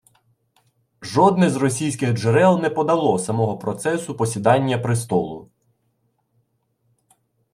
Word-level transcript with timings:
Жодне 1.01 1.49
з 1.49 1.55
російських 1.55 2.13
джерел 2.13 2.59
не 2.61 2.69
подало 2.69 3.19
самого 3.19 3.57
процесу 3.57 4.15
посідання 4.15 4.77
престолу 4.77 5.49